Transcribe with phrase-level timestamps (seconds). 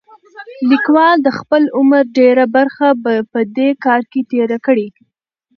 [0.69, 2.87] لیکوال د خپل عمر ډېره برخه
[3.31, 4.87] په دې کار کې تېره کړې.